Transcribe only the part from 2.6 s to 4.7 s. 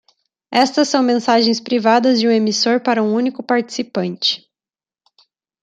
para um único participante.